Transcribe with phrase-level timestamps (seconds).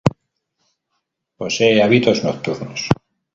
[1.39, 2.81] Posee hábitos nocturnos.